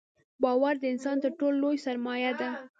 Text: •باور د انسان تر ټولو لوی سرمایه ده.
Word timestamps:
•باور 0.43 0.75
د 0.79 0.83
انسان 0.93 1.17
تر 1.23 1.31
ټولو 1.39 1.57
لوی 1.63 1.77
سرمایه 1.85 2.31
ده. 2.39 2.49